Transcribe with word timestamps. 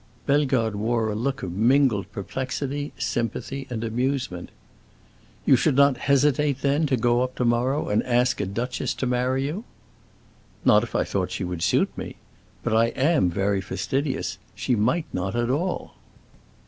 Bellegarde 0.25 0.75
wore 0.79 1.11
a 1.11 1.15
look 1.15 1.43
of 1.43 1.51
mingled 1.51 2.11
perplexity, 2.11 2.91
sympathy, 2.97 3.67
and 3.69 3.83
amusement. 3.83 4.49
"You 5.45 5.55
should 5.55 5.75
not 5.75 5.97
hesitate, 6.09 6.61
then, 6.63 6.87
to 6.87 6.97
go 6.97 7.21
up 7.21 7.35
to 7.35 7.45
morrow 7.45 7.87
and 7.87 8.01
ask 8.01 8.41
a 8.41 8.47
duchess 8.47 8.95
to 8.95 9.05
marry 9.05 9.45
you?" 9.45 9.63
"Not 10.65 10.81
if 10.81 10.95
I 10.95 11.03
thought 11.03 11.29
she 11.29 11.43
would 11.43 11.61
suit 11.61 11.95
me. 11.95 12.15
But 12.63 12.75
I 12.75 12.85
am 12.87 13.29
very 13.29 13.61
fastidious; 13.61 14.39
she 14.55 14.75
might 14.75 15.05
not 15.13 15.35
at 15.35 15.51
all." 15.51 15.93